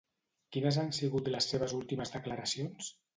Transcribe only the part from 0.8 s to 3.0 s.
han sigut les seves últimes declaracions?